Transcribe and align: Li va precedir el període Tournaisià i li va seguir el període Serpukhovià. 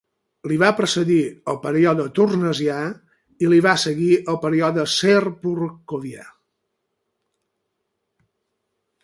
Li 0.51 0.55
va 0.61 0.69
precedir 0.77 1.17
el 1.51 1.59
període 1.65 2.05
Tournaisià 2.19 2.77
i 3.45 3.51
li 3.51 3.59
va 3.67 3.75
seguir 3.83 4.09
el 4.33 4.41
període 4.47 4.87
Serpukhovià. 4.95 6.27